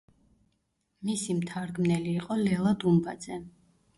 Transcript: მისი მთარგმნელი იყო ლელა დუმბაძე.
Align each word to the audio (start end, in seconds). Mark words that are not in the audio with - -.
მისი 1.09 1.35
მთარგმნელი 1.41 2.15
იყო 2.21 2.37
ლელა 2.41 2.75
დუმბაძე. 2.85 3.41